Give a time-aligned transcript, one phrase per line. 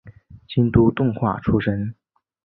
[0.47, 1.93] 京都动画出身。